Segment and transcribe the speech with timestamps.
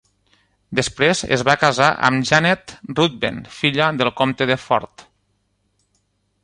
[0.77, 5.07] Després es va casar amb Janet Ruthven, filla del comte de Forth.